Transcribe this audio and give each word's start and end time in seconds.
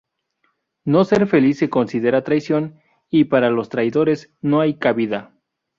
No 0.83 1.03
ser 1.05 1.27
feliz 1.27 1.59
se 1.59 1.69
considera 1.69 2.23
traición, 2.23 2.79
y 3.11 3.25
para 3.25 3.51
los 3.51 3.69
traidores 3.69 4.33
no 4.41 4.59
hay 4.59 4.79
cabida. 4.79 5.35